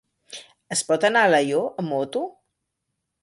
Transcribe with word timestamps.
Es 0.75 0.81
pot 0.87 1.05
anar 1.09 1.23
a 1.25 1.29
Alaior 1.31 1.69
amb 1.83 1.91
moto? 1.93 2.23